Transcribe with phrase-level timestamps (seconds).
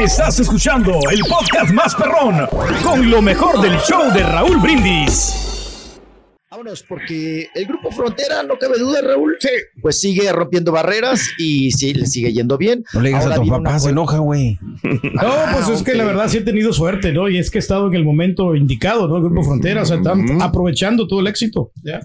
[0.00, 2.46] Estás escuchando el podcast más perrón
[2.82, 6.00] con lo mejor del show de Raúl Brindis.
[6.50, 9.36] Vámonos, porque el grupo Frontera, no cabe duda, Raúl.
[9.38, 9.50] Sí.
[9.82, 12.82] Pues sigue rompiendo barreras y sí, le sigue yendo bien.
[12.94, 14.58] No le digas Ahora a tu papá, se enoja, güey.
[14.82, 17.28] No, pues es que la verdad sí he tenido suerte, ¿no?
[17.28, 19.18] Y es que he estado en el momento indicado, ¿no?
[19.18, 21.72] El Grupo Frontera, o sea, están aprovechando todo el éxito.
[21.84, 22.00] ¿ya?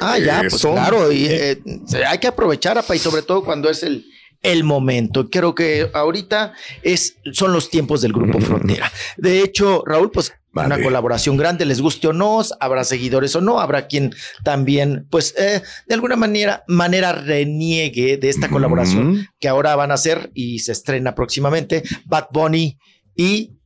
[0.00, 1.60] Ah, ya, pues claro, y, eh,
[2.08, 4.06] hay que aprovechar, apa, y sobre todo cuando es el,
[4.42, 5.28] el momento.
[5.30, 6.52] Creo que ahorita
[6.82, 8.90] es, son los tiempos del Grupo Frontera.
[9.16, 13.60] De hecho, Raúl, pues una colaboración grande, les guste o no, habrá seguidores o no,
[13.60, 19.76] habrá quien también, pues, eh, de alguna manera, manera reniegue de esta colaboración que ahora
[19.76, 22.78] van a hacer y se estrena próximamente Bad Bunny
[23.14, 23.59] y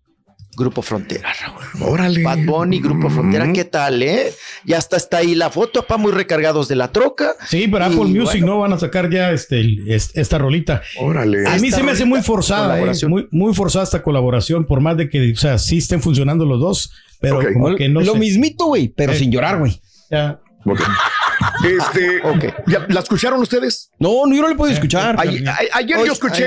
[0.57, 1.63] Grupo Frontera, Raúl.
[1.93, 2.23] Órale.
[2.23, 4.33] Bad Bunny, Grupo Frontera, ¿qué tal, eh?
[4.65, 7.35] Ya está, está ahí la foto, pa, muy recargados de la troca.
[7.47, 8.47] Sí, pero Y Apple Music bueno.
[8.47, 10.83] no van a sacar ya este, el- esta rolita.
[11.01, 11.47] Órale.
[11.49, 14.81] A mí Esta se me hace muy forzada, eh, muy, muy forzada esta colaboración, por
[14.81, 18.13] más de que, o sea, sí estén funcionando los dos, pero como que no lo
[18.15, 18.19] sé.
[18.19, 19.17] mismito, güey, pero Eh.
[19.17, 19.81] sin llorar, güey.
[20.11, 20.41] Ya.
[20.67, 20.81] Ok.
[21.65, 22.45] Este, Ok.
[22.67, 23.91] ¿ya ¿La escucharon ustedes?
[24.05, 25.17] No, no, yo no le puedo escuchar.
[25.19, 26.45] Ay- ay- ayer Oye, yo escuché.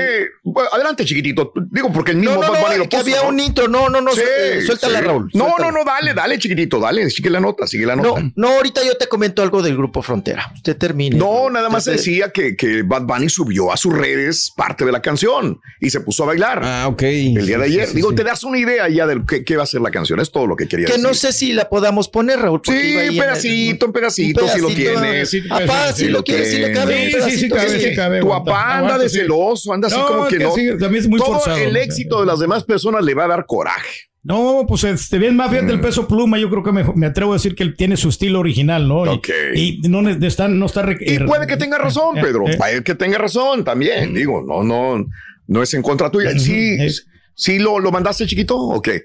[0.72, 1.52] Adelante, chiquitito.
[1.70, 3.28] Digo, porque el mismo No, no, Bad Bunny no, lo que puso, había ¿no?
[3.28, 5.04] un intro, no, no, no, Sí, eh, suéltala, sí.
[5.04, 5.30] Raúl.
[5.34, 5.70] No, suéltala.
[5.72, 8.22] no, no, dale, dale, chiquitito, dale, sigue la nota, sigue la No, nota.
[8.36, 10.50] no, ahorita yo te comento algo del Grupo Frontera.
[10.54, 11.16] Usted termine.
[11.16, 14.92] No, nada más Usted- decía que, que Bad Bunny subió a sus redes parte de
[14.92, 17.02] la canción y se puso a bailar Ah, ok.
[17.02, 17.88] el día de Sí, ayer.
[17.88, 18.16] sí, Digo, sí.
[18.16, 20.20] te das una idea ya de qué, qué va a ser la canción.
[20.20, 21.06] Es todo lo que quería Que decir.
[21.06, 22.60] no sé si la podamos poner, Raúl.
[22.64, 25.30] Sí, un en el- pedacito, un pedacito, si lo pedacito, tienes.
[25.30, 27.10] sí, Apá, sí, si lo lo quieres, si le cabe.
[27.10, 28.20] Sí, un sí, sí, pedacito, cabe, sí cabe.
[28.20, 30.54] Tu aguanta, papá anda de celoso, anda así No, como que que no.
[30.54, 33.28] sí, también es muy Todo forzado, el éxito de las demás personas le va a
[33.28, 34.08] dar coraje.
[34.22, 37.32] No, pues este, bien más fíjate el peso pluma, yo creo que me, me atrevo
[37.32, 39.06] a decir que él tiene su estilo original, ¿no?
[39.06, 39.28] Y- Ok.
[39.54, 40.84] Y, no, está, no está...
[41.00, 42.46] Y eh, puede que tenga razón, eh, Pedro.
[42.48, 44.12] eh, Puede que tenga razón también.
[44.12, 45.06] Digo, no, no,
[45.46, 46.36] no es en contra tuya.
[46.38, 46.90] Sí, Eh.
[47.34, 49.02] sí lo, lo mandaste chiquito o qué?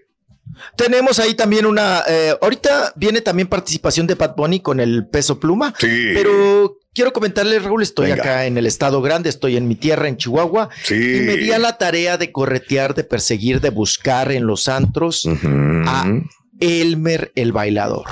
[0.76, 2.04] Tenemos ahí también una.
[2.08, 5.74] eh, ahorita viene también participación de Bad Bunny con el peso pluma.
[5.80, 5.88] Sí.
[6.14, 8.22] Pero quiero comentarle, Raúl, estoy Venga.
[8.24, 10.70] acá en el estado grande, estoy en mi tierra, en Chihuahua.
[10.84, 10.96] Sí.
[10.96, 15.28] Y me di a la tarea de corretear, de perseguir, de buscar en los antros
[15.86, 16.06] a
[16.60, 18.06] Elmer el bailador.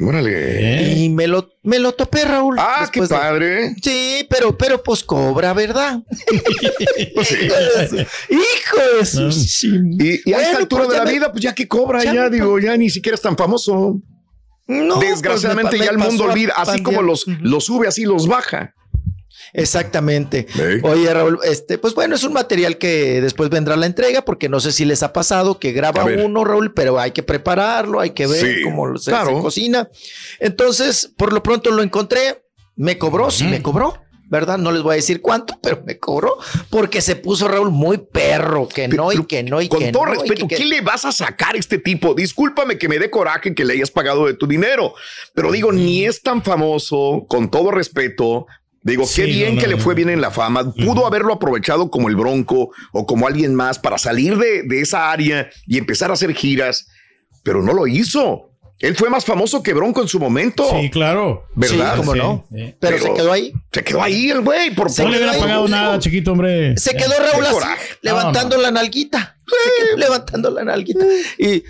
[0.00, 0.92] Órale.
[0.94, 2.54] Y me lo, me lo topé, Raúl.
[2.56, 3.74] Ah, qué de- padre.
[3.82, 5.98] Sí, pero, pero pues cobra, ¿verdad?
[7.14, 7.36] Pues sí.
[8.30, 9.66] Hijo de su
[9.98, 12.14] Y, y a esta altura pues de la me- vida, pues ya que cobra, ya
[12.14, 14.00] ya, me- digo, ya ni siquiera es tan famoso.
[14.68, 17.88] No, pues, Desgraciadamente me pa- ya me el mundo olvida, así como los, los sube,
[17.88, 18.74] así los baja.
[19.54, 20.46] Exactamente.
[20.58, 20.80] ¿Eh?
[20.82, 24.60] Oye, Raúl, este, pues bueno, es un material que después vendrá la entrega, porque no
[24.60, 28.26] sé si les ha pasado que graba uno, Raúl, pero hay que prepararlo, hay que
[28.26, 29.36] ver Sí, cómo se, claro.
[29.36, 29.88] se cocina.
[30.38, 32.44] Entonces, por lo pronto lo encontré,
[32.76, 34.02] me cobró, sí me cobró.
[34.30, 34.58] ¿Verdad?
[34.58, 36.36] No les voy a decir cuánto, pero me cobró
[36.70, 40.04] porque se puso Raúl muy perro, que no y que no y Con que todo
[40.06, 40.12] no.
[40.12, 42.14] respeto, que- ¿qué le vas a sacar a este tipo?
[42.14, 44.94] Discúlpame que me dé coraje que le hayas pagado de tu dinero,
[45.34, 48.46] pero digo, ni es tan famoso, con todo respeto.
[48.82, 50.72] Digo, Sí, qué bien no, que no, le fue bien en la fama.
[50.72, 55.10] Pudo haberlo aprovechado como el Bronco o como alguien más para salir de, de esa
[55.10, 56.86] área y empezar a hacer giras,
[57.42, 58.50] pero no lo hizo.
[58.80, 60.64] Él fue más famoso que Bronco en su momento.
[60.80, 61.46] Sí, claro.
[61.56, 61.94] ¿Verdad?
[61.94, 62.46] Sí, cómo Sí, no.
[62.54, 62.74] sí.
[62.78, 63.52] Pero, se quedó ahí.
[63.72, 64.74] Se quedó ahí el güey.
[64.74, 66.76] Por Se No le hubiera pagado nada, chiquito, hombre.
[66.76, 67.68] Se quedó Raúl así,
[68.02, 69.36] levantando la nalguita.
[69.46, 71.04] Se quedó levantando la nalguita.
[71.38, 71.64] Y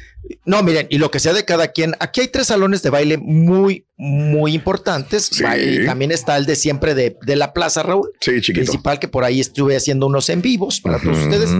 [0.44, 3.16] no, miren, y lo que sea de cada quien, aquí hay tres salones de baile
[3.16, 5.30] muy, muy importantes.
[5.32, 5.44] Sí.
[5.58, 8.10] Y también está el de siempre de, de la plaza, Raúl.
[8.20, 8.66] Sí, chiquito.
[8.66, 11.50] Principal, que por ahí estuve haciendo unos en vivos para todos ustedes.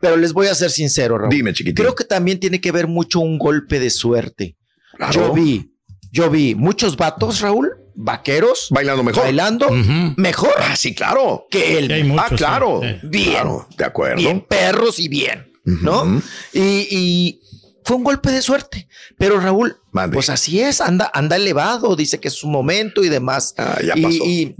[0.00, 1.30] Pero les voy a ser sincero, Raúl.
[1.30, 1.80] Dime, chiquito.
[1.80, 4.55] Creo que también tiene que ver mucho un golpe de suerte.
[4.96, 5.12] Claro.
[5.28, 5.72] Yo vi,
[6.12, 9.22] yo vi muchos vatos, Raúl, vaqueros, Bailando mejor.
[9.24, 9.70] bailando
[10.16, 11.46] mejor Ah, sí, claro.
[11.50, 12.04] que él.
[12.04, 12.80] Muchos, ah, claro.
[12.82, 13.06] sí.
[13.08, 13.30] Bien.
[13.32, 14.16] Claro, de acuerdo.
[14.16, 16.20] bien perros y bien, ¿no?
[16.52, 17.40] Y, y
[17.84, 18.88] fue un golpe de suerte.
[19.18, 19.76] Pero Raúl,
[20.12, 23.54] pues así es, anda, anda elevado, dice que es su momento y demás.
[23.56, 24.24] Ah, ya Y- pasó.
[24.24, 24.56] Y,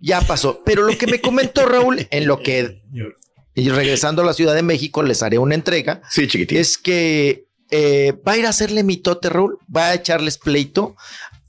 [0.00, 0.62] ya pasó.
[0.64, 2.82] Pero lo que me comentó Raúl, en lo que,
[3.54, 6.58] y regresando a la Ciudad de México, les haré una entrega, Sí, chiquitín.
[6.58, 10.96] es que eh, va a ir a hacerle mitote, Raúl, va a echarles pleito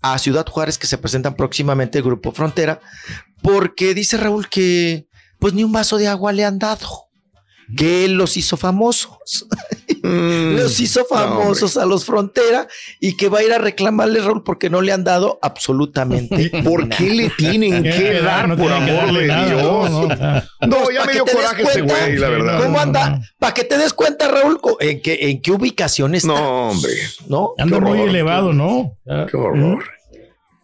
[0.02, 2.80] a Ciudad Juárez que se presentan próximamente el Grupo Frontera,
[3.42, 5.08] porque dice Raúl que
[5.40, 7.10] pues ni un vaso de agua le han dado,
[7.76, 9.48] que él los hizo famosos,
[10.08, 12.68] Mm, los hizo no, famosos a los Frontera
[13.00, 16.88] y que va a ir a reclamarle Raúl porque no le han dado absolutamente ¿Por
[16.88, 16.98] nada.
[16.98, 19.92] qué le tienen que dar, por tiene que amor de nada, Dios?
[19.92, 20.08] no, no.
[20.68, 22.64] No, ya me que dio coraje ese güey, la verdad.
[22.64, 23.10] ¿Cómo no, anda?
[23.10, 23.22] no.
[23.40, 26.28] Para que te des cuenta, Raúl, en qué, en qué ubicación está.
[26.30, 26.94] No, hombre.
[27.28, 27.54] ¿No?
[27.58, 28.98] Anda muy elevado, ¿no?
[29.06, 29.84] Qué horror.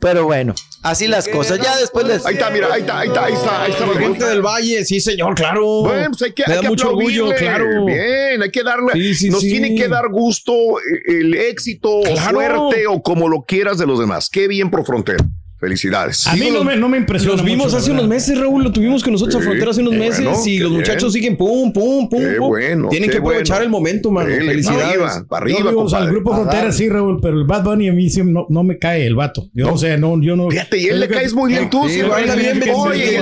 [0.03, 1.61] Pero bueno, así las cosas.
[1.61, 2.25] Ya después les.
[2.25, 3.85] Ahí está, mira, ahí está, ahí está, ahí está, ahí está.
[3.87, 5.65] La gente del Valle, sí, señor, claro.
[5.83, 7.85] Bueno, pues hay que, Me hay da que mucho orgullo, claro.
[7.85, 8.91] Bien, hay que darle.
[8.91, 9.49] Sí, sí, nos sí.
[9.49, 12.37] tiene que dar gusto eh, el éxito Claro.
[12.37, 14.29] o suerte o como lo quieras de los demás.
[14.29, 15.23] Qué bien por frontera.
[15.63, 16.27] Felicidades.
[16.27, 17.37] A mí no me, no me impresiona.
[17.37, 18.63] Los vimos mucho, hace unos meses, Raúl.
[18.65, 20.81] Lo tuvimos con nosotros Sí, a Frontera hace unos meses bueno, y los bien.
[20.81, 22.19] muchachos siguen pum, pum, pum.
[22.19, 22.47] Qué pum.
[22.49, 23.63] bueno, Tienen qué que aprovechar bueno.
[23.65, 24.27] el momento, mano.
[24.29, 24.83] Dele, Felicidades.
[24.87, 26.11] arriba, para Yo arriba, digo, o sea, el compadre.
[26.21, 29.05] grupo Frontera sí, Raúl, pero el Bad Bunny a mí sí no, no me cae
[29.07, 29.49] el vato.
[29.53, 30.49] Yo, o sea, no, yo no.
[30.49, 32.29] Fíjate, y él le caes muy bien tú, Sí, güey.
[32.73, 33.17] Oye,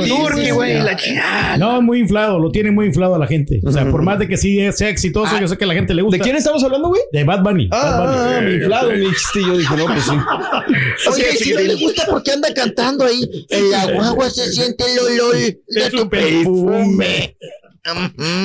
[0.47, 1.57] el güey, la chingada.
[1.57, 3.61] No, muy inflado, lo tiene muy inflado a la gente.
[3.63, 5.93] O sea, por más de que sí sea exitoso, yo sé que a la gente
[5.93, 6.17] le gusta.
[6.17, 7.01] ¿De quién estamos hablando, güey?
[7.11, 7.69] De Bad Bunny.
[7.71, 9.57] Ah, ah, mi inflado, mi chistillo.
[9.57, 10.11] Dije, no, pues sí.
[11.11, 13.45] Oye, si no le gusta porque anda cantando ahí.
[13.49, 17.37] En la guagua se siente el olor de tu perfume.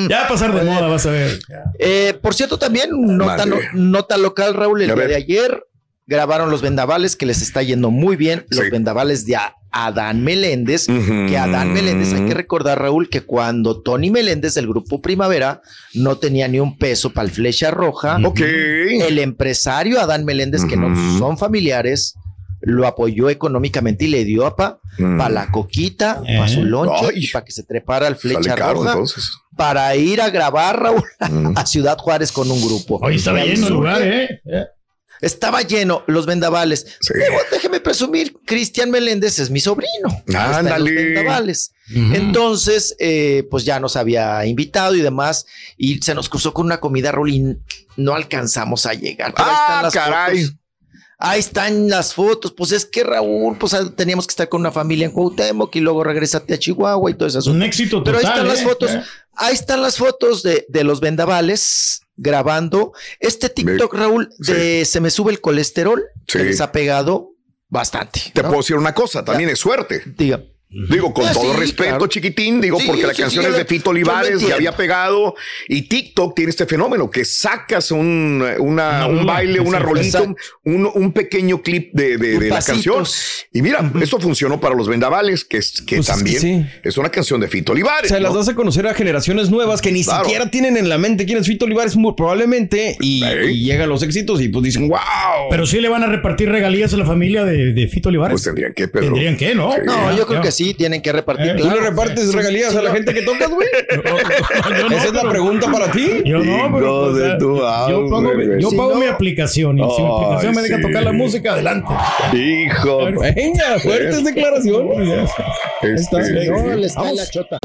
[0.09, 1.39] Ya va a pasar de moda, vas a ver.
[1.79, 3.69] Eh, por cierto, también nota, Madre.
[3.73, 5.63] no- nota local, Raúl, el día de ayer
[6.07, 8.45] grabaron los vendavales que les está yendo muy bien.
[8.49, 8.71] Los Sí.
[8.71, 9.37] vendavales de
[9.69, 10.87] Adán Meléndez.
[10.87, 15.61] Que Adán Meléndez, hay que recordar, Raúl, que cuando Tony Meléndez del grupo Primavera
[15.93, 21.19] no tenía ni un peso para el flecha roja, el empresario Adán Meléndez, que no
[21.19, 22.15] son familiares,
[22.61, 25.33] lo apoyó económicamente y le dio para Mm.
[25.33, 26.37] la coquita, Eh.
[26.37, 27.27] para su lonche, Ay.
[27.27, 29.29] para que se trepara al flecha caro, roja, entonces.
[29.55, 31.53] para ir a grabar, Raúl, Mm.
[31.57, 32.99] a Ciudad Juárez con un grupo.
[33.01, 34.41] Hoy estaba Y lleno el lugar, ¿eh?
[35.19, 36.85] Estaba lleno, los vendavales.
[37.01, 37.11] Sí.
[37.15, 40.09] Debo- déjeme presumir, Cristian Meléndez es mi sobrino.
[40.27, 40.91] En los Ándale.
[40.93, 41.71] vendavales.
[41.91, 45.45] Entonces, eh, pues ya nos había invitado y demás,
[45.77, 47.55] y se nos cruzó con una comida, y
[47.95, 49.33] no alcanzamos a llegar.
[49.35, 50.43] Pero ahí están Ah, las caray.
[50.43, 50.57] fotos.
[51.19, 52.53] Ahí están las fotos.
[52.55, 55.79] Pues es que Raúl, pues ah, teníamos que estar con una familia en Cuauhtémoc y
[55.79, 57.49] luego regresarte a Chihuahua y todo eso.
[57.49, 58.31] Un éxito Pero total.
[58.33, 58.63] ahí están las ¿eh?
[58.63, 58.91] fotos.
[58.91, 59.03] Eh.
[59.35, 62.93] Ahí están las fotos de, de los vendavales grabando.
[63.19, 66.37] Este TikTok, Raúl, de se me sube el colesterol, Sí.
[66.39, 67.31] que les ha pegado
[67.69, 68.21] bastante.
[68.33, 68.49] Te ¿no?
[68.49, 70.03] puedo decir una cosa, también es suerte.
[70.17, 70.43] Diga.
[70.69, 72.07] Digo, con Ah, todo sí, respeto, claro.
[72.07, 74.55] chiquitín, digo, Sí, porque la sí, canción sí, es de Fito Olivares, ya entiendo.
[74.57, 75.33] había pegado,
[75.69, 80.21] y TikTok tiene este fenómeno, que sacas un, una, un baile, una sí, rolita,
[80.65, 83.05] un, un pequeño clip de, de- de la canción.
[83.53, 86.65] Y mira, eso funcionó para los vendavales, que, es- que Pues es que también sí.
[86.83, 88.09] es una canción de Fito Olivares.
[88.11, 88.39] Se las ¿no?
[88.39, 90.25] das a conocer a generaciones nuevas que ni Claro.
[90.25, 94.03] siquiera tienen en la mente quién es Fito Olivares, muy probablemente, y, y llegan los
[94.03, 94.99] éxitos y pues dicen, wow.
[95.49, 98.33] Pero sí le van a repartir regalías a la familia de, de Fito Olivares.
[98.33, 99.05] Pues tendrían que, Pedro.
[99.05, 99.73] Tendrían que, ¿no?
[99.85, 101.51] No, yo creo que sí, tienen que repartir.
[101.51, 101.81] Eh, ¿Tú claro.
[101.81, 103.67] le repartes regalías a la gente que tocas, güey?
[104.67, 106.21] No, Esa es la pregunta para ti.
[106.25, 110.55] Yo no, pero o sea, tu yo pago, yo mi aplicación y si mi aplicación
[110.55, 111.93] me deja tocar la música, adelante.
[112.33, 113.05] Hijo.
[113.05, 115.29] Venga, fuertes declaraciones.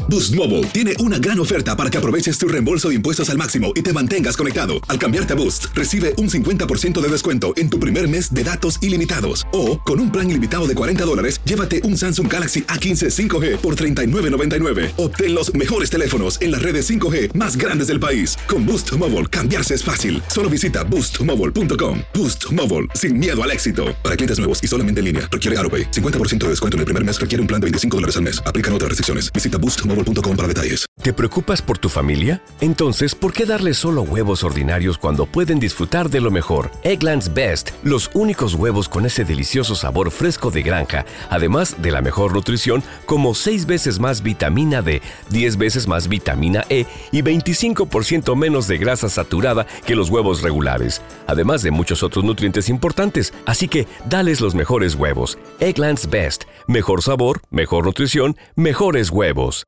[0.07, 3.71] Boost Mobile tiene una gran oferta para que aproveches tu reembolso de impuestos al máximo
[3.75, 4.73] y te mantengas conectado.
[4.87, 8.77] Al cambiarte a Boost, recibe un 50% de descuento en tu primer mes de datos
[8.81, 9.47] ilimitados.
[9.51, 13.75] O, con un plan ilimitado de 40 dólares, llévate un Samsung Galaxy A15 5G por
[13.77, 14.91] $39.99.
[14.97, 18.37] Obtén los mejores teléfonos en las redes 5G más grandes del país.
[18.47, 20.21] Con Boost Mobile, cambiarse es fácil.
[20.27, 21.99] Solo visita boostmobile.com.
[22.13, 23.95] Boost Mobile, sin miedo al éxito.
[24.03, 25.91] Para clientes nuevos y solamente en línea, requiere AroPay.
[25.91, 28.43] 50% de descuento en el primer mes requiere un plan de 25 dólares al mes.
[28.45, 29.31] Aplican otras restricciones.
[29.31, 30.85] Visita boostmobile.com para detalles.
[31.01, 32.41] ¿Te preocupas por tu familia?
[32.61, 36.71] Entonces, ¿por qué darles solo huevos ordinarios cuando pueden disfrutar de lo mejor?
[36.83, 42.01] Eggland's Best, los únicos huevos con ese delicioso sabor fresco de granja, además de la
[42.01, 42.31] mejor
[42.73, 48.67] nutrición como 6 veces más vitamina D, 10 veces más vitamina E y 25% menos
[48.67, 53.33] de grasa saturada que los huevos regulares, además de muchos otros nutrientes importantes.
[53.45, 55.37] Así que, dales los mejores huevos.
[55.59, 59.65] Eggland's Best, mejor sabor, mejor nutrición, mejores huevos.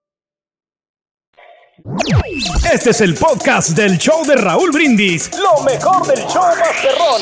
[2.74, 5.30] Este es el podcast del show de Raúl Brindis.
[5.38, 7.22] Lo mejor del show Masterrón.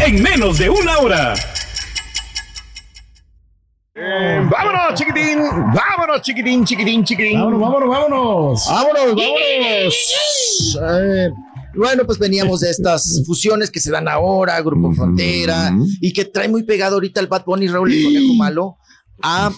[0.00, 1.34] En menos de una hora.
[3.94, 5.38] Eh, vámonos, chiquitín.
[5.74, 7.38] Vámonos, chiquitín, chiquitín, chiquitín.
[7.40, 8.66] Vámonos, vámonos, vámonos.
[8.68, 9.94] Vámonos, vámonos.
[10.82, 11.30] Eh,
[11.74, 16.48] bueno, pues veníamos de estas fusiones que se dan ahora, Grupo Frontera, y que trae
[16.48, 18.76] muy pegado ahorita el Bad Bunny, Raúl y Conejo Malo
[19.22, 19.52] a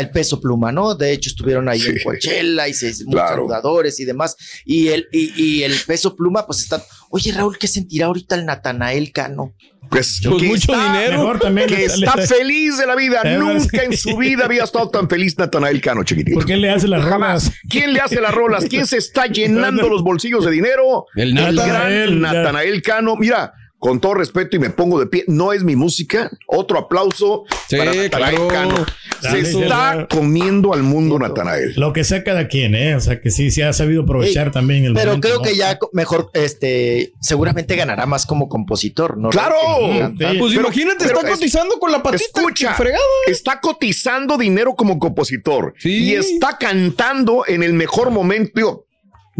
[0.00, 0.94] el peso pluma, ¿no?
[0.96, 3.36] De hecho, estuvieron ahí en Coachella y se muchos Claro.
[3.42, 4.36] saludadores y demás.
[4.64, 6.82] Y el, y, y el peso pluma, pues está.
[7.10, 9.54] Oye, Raúl, ¿qué sentirá ahorita el Natanael Cano?
[9.90, 11.18] Pues, Pues que mucho está- dinero.
[11.18, 11.66] Mejor también.
[11.68, 13.22] Que está feliz de la vida.
[13.38, 16.34] Nunca en su vida había estado tan feliz Natanael Cano, chiquitín.
[16.34, 17.44] ¿Por qué le hace las Jamás.
[17.46, 17.60] rolas?
[17.68, 18.64] ¿Quién le hace las rolas?
[18.70, 21.06] ¿Quién se está llenando los bolsillos de dinero?
[21.16, 21.66] El Nata.
[21.66, 23.16] gran Natanael Cano.
[23.16, 26.30] Mira, con todo respeto y me pongo de pie, no es mi música.
[26.46, 28.48] Otro aplauso Sí, para Natanael claro.
[28.48, 28.86] Cano.
[29.20, 30.08] Se sí, está claro.
[30.08, 31.72] comiendo al mundo Natanael.
[31.76, 32.94] Lo que sea cada quien, ¿eh?
[32.94, 35.42] O sea, que sí, sí ha sabido aprovechar también el Pero momento, creo ¿no?
[35.42, 39.30] que ya mejor, este, seguramente ganará más como compositor, ¿no?
[39.30, 39.56] ¡Claro!
[39.88, 42.22] Pues Pero- imagínate, pero está es- cotizando con la patita.
[42.40, 43.00] Escucha, fregada.
[43.26, 46.04] está cotizando dinero como compositor Sí.
[46.04, 48.52] y está cantando en el mejor momento.
[48.54, 48.86] Digo,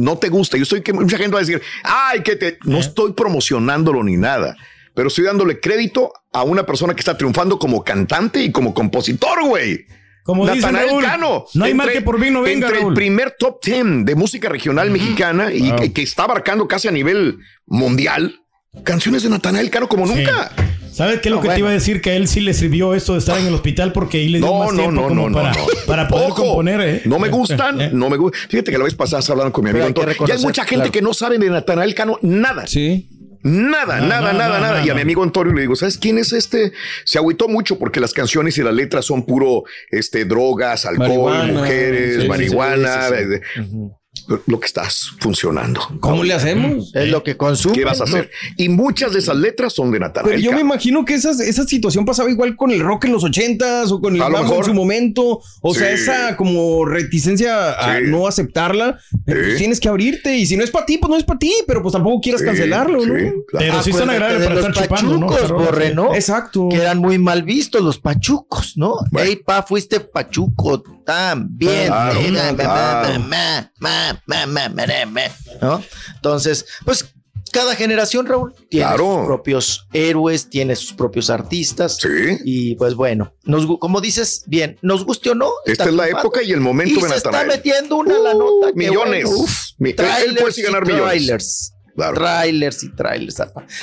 [0.01, 0.57] no te gusta.
[0.57, 2.59] Yo estoy que mucha gente va a decir, ay, que te.
[2.65, 4.57] No estoy promocionándolo ni nada,
[4.95, 9.45] pero estoy dándole crédito a una persona que está triunfando como cantante y como compositor,
[9.45, 9.87] güey.
[10.23, 11.45] Como dice Natanael Raúl, Cano.
[11.55, 12.93] no hay mal Entre- que por bien no venga, Entre Raúl.
[12.93, 16.93] el primer top 10 de música regional mexicana y que, que está abarcando casi a
[16.93, 18.37] nivel mundial,
[18.85, 20.15] canciones de Natanael Cano como Sí.
[20.15, 20.53] nunca.
[21.01, 22.01] ¿Sabes qué es lo No, que te iba a decir?
[22.01, 24.39] Que a él sí le sirvió esto de estar en el hospital porque ahí le
[24.39, 25.67] dio No, más no, tiempo no, como no, para, no, no.
[25.87, 27.03] para poder Ojo, componer, ¿eh?
[27.07, 28.41] No me gustan, Eh, no me gustan.
[28.51, 30.09] Fíjate que la vez pasada hablando con mi amigo hay Antonio.
[30.09, 30.93] Y hay reconocer, mucha gente claro.
[30.93, 32.67] que no sabe de Natanael Cano nada.
[32.67, 33.09] Sí.
[33.43, 34.81] Nada, No, nada, no, nada, no, nada.
[34.81, 36.73] no, y a mi amigo Antonio le digo, ¿sabes quién es este?
[37.07, 41.53] Se agüitó mucho porque las canciones y las letras son puro este, drogas, alcohol, Marihuana.
[41.55, 43.09] mujeres, Sí, sí, marihuana.
[43.09, 43.41] sí, eh,
[44.47, 45.81] Lo que estás funcionando.
[46.01, 46.95] ¿Cómo le hacemos?
[46.95, 47.75] Es lo que consume.
[47.75, 48.31] ¿Qué vas a hacer?
[48.57, 51.65] Y muchas de esas letras son de Natanael Pero yo me imagino que esas, esa
[51.65, 54.65] situación pasaba igual con el rock en los ochentas o con el bambo en mejor.
[54.65, 55.41] su momento.
[55.63, 56.03] O sea, Sí.
[56.05, 58.05] esa como reticencia a Sí.
[58.07, 58.99] no aceptarla.
[59.25, 59.47] Pero Sí.
[59.47, 60.37] pues tienes que abrirte.
[60.37, 61.53] Y si no es para ti, pues no es para ti.
[61.67, 63.15] Pero pues tampoco quieras Sí, cancelarlo, ¿no?
[63.15, 63.67] sí, claro.
[63.67, 65.55] Pero sí están Acuérdate agradables para los estar chupando, ¿no?
[65.65, 65.95] Borre, sí.
[65.95, 66.15] ¿no?
[66.15, 66.69] Exacto.
[66.71, 68.95] Que eran muy mal vistos los pachucos, ¿no?
[69.11, 69.29] Bueno.
[69.29, 71.87] Ey, pa, fuiste pachuco también.
[71.89, 72.53] Claro, Eh, claro.
[72.59, 74.20] ma, ma, ma, ma, ma, ma, ma,
[75.61, 75.83] ¿No?
[76.17, 77.07] Entonces, pues
[77.53, 79.17] cada generación, Raúl, tiene Claro.
[79.19, 81.97] sus propios héroes, tiene sus propios artistas.
[82.01, 82.09] Sí.
[82.45, 85.51] Y pues bueno, nos, como dices, bien, nos guste o no.
[85.67, 88.69] Esta es la época y el momento y de se está metiendo una la nota.
[88.69, 89.25] que millones.
[89.25, 91.05] bueno, uf, Mi- él- él puede trailers sí ganar y millones.
[91.09, 91.73] trailers.
[91.97, 92.15] Claro.
[92.15, 93.37] Trailers y trailers.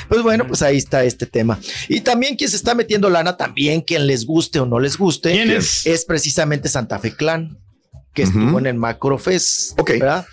[0.08, 1.60] Pues bueno, pues ahí está este tema.
[1.90, 5.34] Y también quien se está metiendo lana, también quien les guste o no les guste,
[5.34, 5.86] ¿Quién es?
[5.86, 7.60] es precisamente Santa Fe Clan,
[8.18, 9.80] que estuvo en el Macrofest.
[9.80, 9.92] Ok.
[9.92, 10.26] ¿verdad?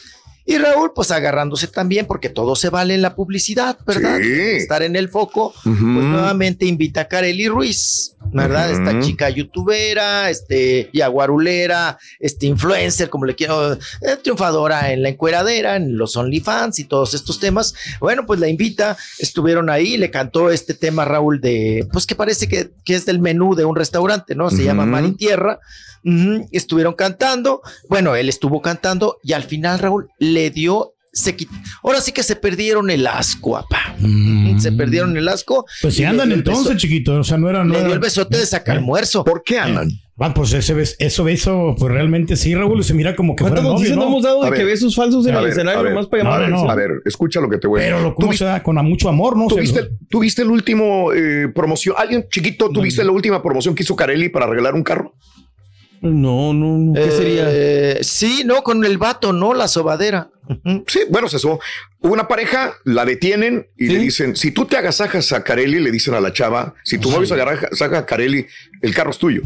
[0.47, 4.19] Y Raúl, pues agarrándose también, porque todo se vale en la publicidad, ¿verdad?
[4.21, 4.31] Sí.
[4.57, 5.65] Estar en el foco, Ujú.
[5.65, 8.71] pues nuevamente invita a Kareli Ruiz, ¿verdad?
[8.71, 8.83] Ujú.
[8.83, 13.79] Esta chica youtubera, este, yaguarulera, este influencer, como le quiero, eh,
[14.23, 17.75] triunfadora en la encueradera, en los OnlyFans y todos estos temas.
[17.99, 22.49] Bueno, pues la invita, estuvieron ahí, le cantó este tema Raúl de, pues que parece
[22.49, 24.51] que, que es del menú de un restaurante, ¿no?
[24.51, 24.65] Se Ujú.
[24.65, 25.59] llama Mar y Tierra.
[26.53, 31.49] Estuvieron cantando, bueno, él estuvo cantando y al final Raúl le dio, se quit-
[31.83, 33.97] ahora sí que se perdieron el asco, apá.
[34.59, 35.65] Se perdieron el asco.
[35.83, 37.15] Pues si andan el entonces, beso- chiquito.
[37.21, 37.65] O sea, no era.
[37.65, 39.25] No le dio era- el besote de sacar almuerzo.
[39.25, 39.89] ¿Por qué andan?
[40.17, 43.57] Ah, pues ese bes- eso, eso, pues realmente sí, Raúl, se mira como que fuera
[43.61, 44.03] ¿Cuántas novio, ¿no?
[44.03, 44.61] no hemos dado A de ver.
[44.61, 45.93] que besos falsos en el ver, escenario ver.
[45.93, 46.71] nomás para llamar No, no?
[46.71, 48.83] A ver, escucha lo que te voy a Pero lo ¿Tú se da con a
[48.83, 49.49] mucho amor, ¿no?
[49.49, 51.97] ¿Tuviste, lo- tuviste el último eh, promoción?
[51.99, 55.15] ¿Alguien chiquito tuviste la última promoción que hizo Carelli para regalar un carro?
[56.05, 56.93] No, no, no.
[56.93, 58.05] ¿Qué Eh, sería?
[58.05, 60.31] Sí, no, con el vato, no, la sobadera.
[60.87, 61.59] Sí, bueno, es eso.
[62.01, 63.93] Una pareja la detienen y Sí.
[63.95, 67.11] le dicen, si tú te agasajas a Carelli, le dicen a la chava, si tu
[67.11, 68.47] novio se agasaja a Carelli,
[68.83, 69.41] el carro es tuyo.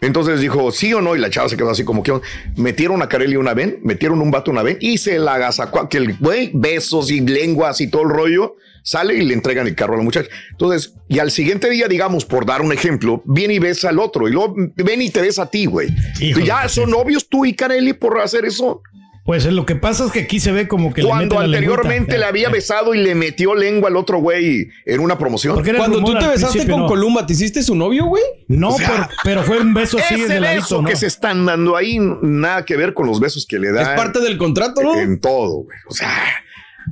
[0.00, 2.12] Entonces dijo, sí o no, y la chava se quedó así como que
[2.56, 6.16] metieron a Carelli una vez, metieron un vato una vez y se la agasacó aquel
[6.18, 9.98] güey, besos y lenguas y todo el rollo, sale y le entregan el carro a
[9.98, 10.28] la muchacha.
[10.50, 14.28] Entonces, y al siguiente día, digamos, por dar un ejemplo, viene y besa al otro
[14.28, 15.88] y luego ven y te besa a ti, güey.
[16.20, 18.82] Híjole, ya son novios tú y Carelli por hacer eso.
[19.24, 21.58] Pues lo que pasa es que aquí se ve como que Cuando le mete la
[21.58, 25.62] anteriormente le había besado y le metió lengua al otro güey en una promoción.
[25.76, 26.86] Cuando tú te besaste con no.
[26.86, 28.22] Columba, ¿te hiciste su novio, güey?
[28.48, 30.88] No, O sea, pero, pero fue un beso así Ese de ladito, beso ¿no?
[30.88, 33.92] que se están dando ahí, nada que ver con los besos que le dan.
[33.92, 34.98] Es parte del contrato, ¿no?
[34.98, 35.78] En todo, güey.
[35.86, 36.10] O sea,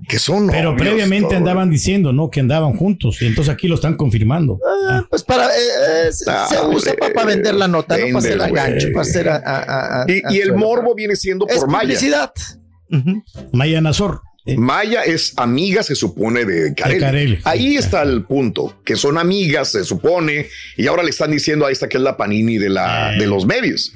[0.08, 1.38] que son Pero previamente todo.
[1.38, 2.30] andaban diciendo, ¿no?
[2.30, 3.20] Que andaban juntos.
[3.22, 4.58] Y entonces aquí lo están confirmando.
[4.88, 5.50] Ah, pues para eh,
[6.08, 9.02] eh, se, Ah, se usa hombre, para, vender la nota, no para hacer gancho, para
[9.02, 11.82] hacer a, a- a- a- Y, y el morbo viene siendo es por Maya.
[11.82, 12.32] publicidad.
[12.90, 13.22] Ujú.
[13.52, 14.22] Maya Nazor.
[14.46, 17.00] eh, Maya es amiga, se supone, de Carelli.
[17.00, 17.38] Carelli.
[17.44, 20.46] Ahí está el punto, que son amigas, se supone,
[20.78, 23.44] y ahora le están diciendo a esta que es la panini de, la, de los
[23.44, 23.92] medios,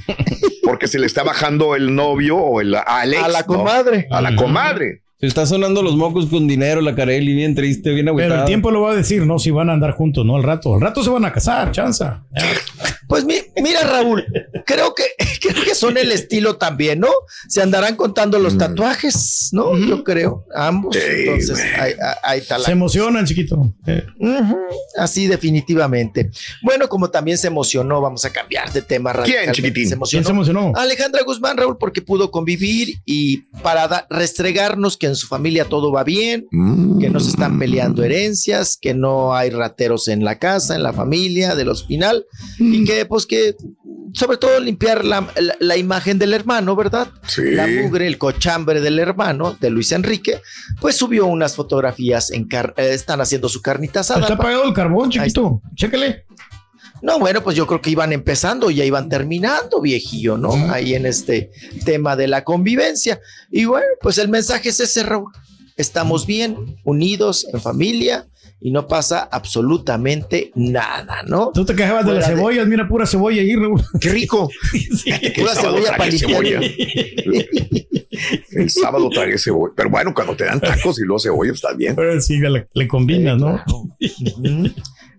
[0.62, 3.22] porque se le está bajando el novio o el Alex.
[3.22, 3.46] A la ¿no?
[3.46, 4.06] comadre.
[4.10, 5.02] A la comadre.
[5.22, 8.40] Se está sonando los mocos con dinero, la Carelli, bien triste, bien Pero agüitada.
[8.40, 9.38] el tiempo lo va a decir, ¿no?
[9.38, 10.34] Si van a andar juntos, ¿no?
[10.34, 10.74] Al rato.
[10.74, 12.24] Al rato se van a casar, chanza.
[13.08, 14.24] Pues mi- mira, Raúl,
[14.66, 15.04] creo que,
[15.40, 17.08] creo que son el estilo también, ¿no?
[17.48, 19.76] Se andarán contando los tatuajes, ¿no?
[19.76, 20.96] Yo creo, ambos.
[20.96, 21.20] Mm.
[21.28, 21.80] Entonces, güey.
[21.80, 23.74] ahí, ahí está la Se emocionan, chiquito.
[23.86, 24.04] Eh,
[24.96, 26.30] Así definitivamente.
[26.62, 29.52] Bueno, como también se emocionó, vamos a cambiar de tema radicalmente.
[29.56, 29.84] chiquitín?
[29.84, 30.24] Se ¿Quién emocionó.
[30.24, 30.72] se emocionó?
[30.76, 36.04] Alejandra Guzmán, Raúl, porque pudo convivir y para restregarnos que en su familia todo va
[36.04, 36.98] bien, Mm.
[36.98, 40.92] que no se están peleando herencias, que no hay rateros en la casa, en la
[40.92, 42.24] familia, del hospital,
[42.72, 43.54] y que pues que
[44.14, 47.08] sobre todo limpiar la, la- la imagen del hermano, ¿verdad?
[47.26, 47.42] Sí.
[47.52, 50.40] La mugre, el cochambre del hermano, de Luis Enrique,
[50.80, 54.20] pues subió unas fotografías en car- eh, están haciendo su carnita asada.
[54.20, 55.62] Está pa- apagado el carbón, chiquito.
[55.76, 56.26] Chécale.
[57.00, 60.52] no, bueno, pues yo creo que iban empezando, ya iban terminando, viejillo, ¿no?
[60.72, 61.50] Ahí en este
[61.84, 63.18] tema de la convivencia.
[63.50, 65.32] Y bueno, pues el mensaje es ese, Raúl.
[65.76, 68.26] Estamos bien, unidos, en familia,
[68.62, 71.50] y no pasa absolutamente nada, ¿no?
[71.52, 73.80] Tú te quejabas de las de- cebollas, mira, pura cebolla ahí, Raúl.
[74.00, 74.48] Qué rico.
[74.72, 75.10] Sí.
[75.36, 76.60] Pura el sábado cebolla cebolla.
[78.52, 79.72] El sábado tragué cebolla.
[79.76, 81.96] Pero bueno, cuando te dan tacos y luego cebolla, pues, está bien.
[81.96, 83.62] Pero sí, le, le combinas, ¿no?
[83.68, 84.70] Ujú.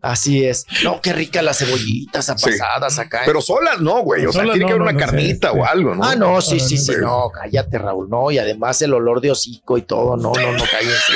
[0.03, 0.65] Así es.
[0.83, 3.19] No, qué rica las cebollitas apasadas acá.
[3.19, 3.23] ¿eh?
[3.25, 4.25] Pero solas no, güey.
[4.25, 6.03] O sea, tiene que haber una no carnita o algo, ¿no?
[6.03, 6.99] Ah, no, sí, sí, sí, Sí.
[7.01, 10.63] no, cállate, Raúl, no, y además el olor de hocico y todo, no, no, no,
[10.69, 11.13] cállense.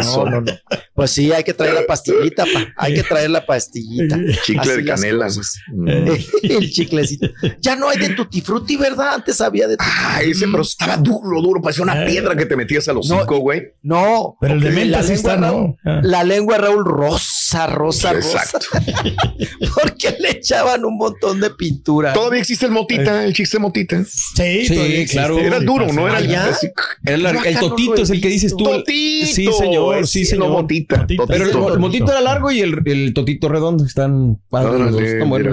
[0.00, 0.24] Eso.
[0.24, 0.52] No, no, no.
[0.94, 2.66] Pues sí, hay que traer la pastillita, pa.
[2.76, 4.16] hay que traer la pastillita.
[4.44, 5.28] Chicle Así de las canela.
[5.68, 6.08] Mm.
[6.42, 7.28] El chiclecito.
[7.60, 9.14] Ya no hay de tutti frutti, ¿verdad?
[9.14, 11.60] Antes había de tutti Ah, ese, pero estaba duro, duro.
[11.62, 12.06] Parecía una Eh.
[12.06, 13.72] piedra que te metías al hocico, güey.
[13.82, 15.76] No, Pero el de menta la sí lengua, está, ¿no?
[15.84, 16.00] Ah.
[16.02, 17.26] La lengua, Raúl, rosa,
[17.66, 18.58] rosa, Exacto.
[18.72, 18.84] rosa.
[19.74, 22.12] Porque le echaban un montón de pintura.
[22.12, 24.04] Todavía existe el motita, el chiste motita.
[24.04, 25.38] Sí, Sí, claro.
[25.38, 26.08] Era duro, ¿no?
[26.08, 26.46] Era el, ¿Ah, ya?
[26.48, 26.68] así,
[27.04, 28.64] el totito es el que dices tú.
[28.64, 29.26] Totito.
[29.26, 30.48] Sí, señor, sí, señor.
[30.48, 31.00] No, motita.
[31.00, 31.26] Totito.
[31.26, 34.92] Pero el, el motito era largo y el, el totito redondo están padres.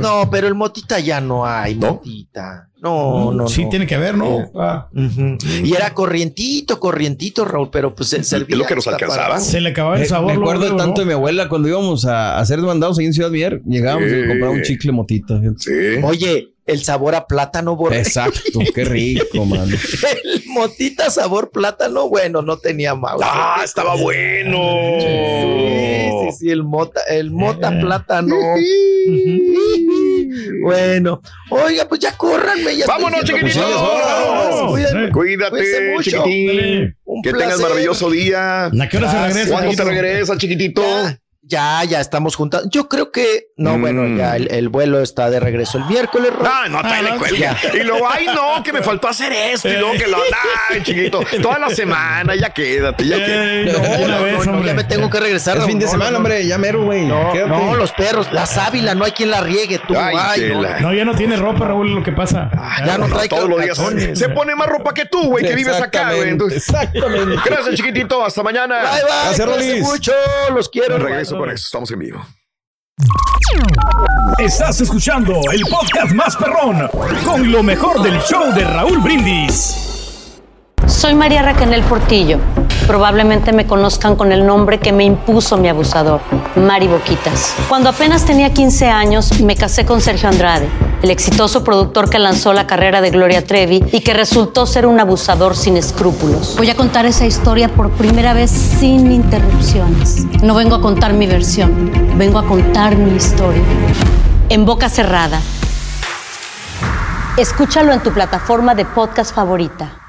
[0.02, 1.94] No, pero el motita ya no hay, ¿No?
[1.94, 2.69] motita.
[2.82, 3.70] No, no, Sí, no.
[3.70, 4.50] tiene que haber, ¿no?
[4.56, 5.38] Ah, Ujú.
[5.66, 8.56] Y era corrientito, corrientito, Raúl, pero pues se servía.
[8.56, 9.28] lo que nos alcanzaba.
[9.28, 10.28] para- se le acababa el Me- sabor.
[10.28, 11.00] me luego, acuerdo luego, tanto ¿no?
[11.02, 13.62] de mi abuela cuando íbamos a hacer mandados ahí en Ciudad Mier.
[13.66, 14.16] Llegábamos Sí.
[14.18, 15.42] y compraba un chicle motita.
[15.58, 15.72] Sí.
[16.04, 18.02] Oye, el sabor a plátano borrego.
[18.02, 19.66] Exacto, qué rico, mano.
[20.24, 23.24] El motita sabor plátano, bueno, no tenía mouse.
[23.26, 24.58] Ah, estaba bueno.
[25.02, 27.82] Sí, sí, sí, el mota, el mota Eh.
[27.82, 28.36] plátano.
[30.62, 32.76] bueno, oiga, pues ya córranme.
[32.76, 33.82] Ya Vámonos, diciendo chiquititos.
[33.82, 35.12] Vámonos.
[35.12, 36.10] Cuídate, Cuídense mucho.
[36.12, 36.96] chiquitín.
[37.06, 38.66] Un Que tengas maravilloso día.
[38.66, 39.52] ¿A qué hora se regresa?
[39.52, 39.90] ¿Cuándo te chiquito?
[39.90, 40.82] regresas, chiquitito?
[40.82, 42.64] Ya, ya, ya estamos juntos.
[42.70, 43.82] Yo creo que, no, Mm.
[43.82, 46.32] bueno, ya el, el vuelo está de regreso el miércoles.
[46.32, 47.58] Ro- Ah, no, Ah, le no, cuelga.
[47.74, 49.68] Y luego, ay, no, que me faltó hacer esto.
[49.68, 50.18] Y luego que lo,
[50.70, 51.22] ay, chiquito.
[51.42, 53.66] Toda la semana, ya quédate, ya quédate.
[53.74, 55.58] No, no, vez, no, no, ya me tengo que regresar.
[55.58, 56.46] Es fin de No, semana, no, hombre.
[56.46, 57.06] Ya mero, güey.
[57.06, 59.96] No, los perros, la sábila, no hay quien la riegue tú.
[59.98, 60.62] Ay, Ay, no.
[60.62, 60.80] tela.
[60.82, 62.50] No, ya no tiene ropa, Raúl, lo que pasa.
[62.86, 63.78] Ya no trae Todos los días
[64.14, 66.30] se pone más ropa que tú, güey, que vives acá, güey.
[66.56, 68.24] Exactamente, gracias, chiquitito.
[68.24, 68.80] Hasta mañana.
[68.82, 69.38] Bye, bye.
[69.38, 70.12] Gracias, mucho.
[70.54, 70.98] Los quiero.
[71.00, 71.66] Regreso con eso.
[71.66, 72.26] Estamos en vivo.
[74.38, 76.90] Estás escuchando el podcast más perrón
[77.26, 80.42] con lo mejor del show de Raúl Brindis.
[80.86, 82.40] Soy María Raquel Portillo.
[82.88, 86.20] Probablemente me conozcan con el nombre que me impuso mi abusador,
[86.56, 87.56] Mari Boquitas.
[87.70, 90.68] Cuando apenas tenía 15 años, me casé con Sergio Andrade,
[91.02, 95.00] el exitoso productor que lanzó la carrera de Gloria Trevi y que resultó ser un
[95.00, 96.56] abusador sin escrúpulos.
[96.58, 100.26] Voy a contar esa historia por primera vez sin interrupciones.
[100.44, 103.64] No vengo a contar mi versión, vengo a contar mi historia.
[104.50, 105.40] En boca cerrada.
[107.38, 110.09] Escúchalo en tu plataforma de podcast favorita.